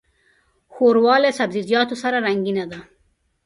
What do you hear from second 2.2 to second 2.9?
رنګینه ده.